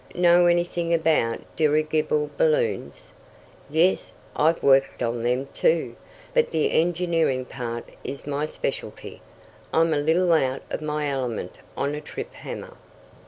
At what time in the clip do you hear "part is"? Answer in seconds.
7.45-8.25